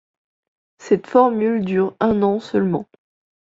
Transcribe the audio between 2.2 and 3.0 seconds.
an seulement.